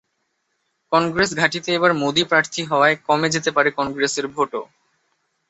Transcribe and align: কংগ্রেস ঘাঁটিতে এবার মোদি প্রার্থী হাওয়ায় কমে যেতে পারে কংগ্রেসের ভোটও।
কংগ্রেস 0.91 1.29
ঘাঁটিতে 1.35 1.69
এবার 1.73 1.91
মোদি 1.93 2.23
প্রার্থী 2.23 2.61
হাওয়ায় 2.63 2.95
কমে 3.07 3.27
যেতে 3.29 3.49
পারে 3.51 3.69
কংগ্রেসের 3.71 4.25
ভোটও। 4.27 4.63